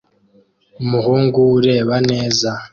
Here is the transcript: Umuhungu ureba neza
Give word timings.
Umuhungu 0.83 1.39
ureba 1.57 1.95
neza 2.09 2.49